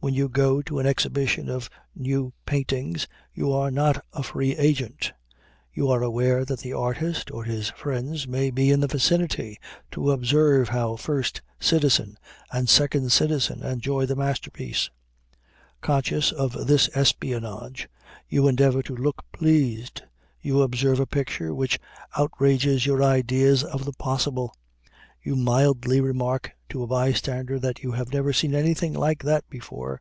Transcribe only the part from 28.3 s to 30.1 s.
seen anything like that before.